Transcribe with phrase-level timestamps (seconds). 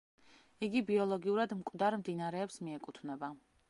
[0.67, 3.37] იგი ბიოლოგიურად მკვდარ მდინარეებს მიეკუთვნება.